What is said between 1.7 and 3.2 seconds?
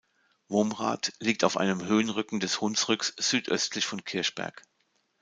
Höhenrücken des Hunsrücks